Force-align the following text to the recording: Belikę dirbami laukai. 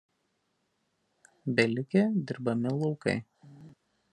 Belikę 1.55 2.03
dirbami 2.25 2.69
laukai. 2.79 3.17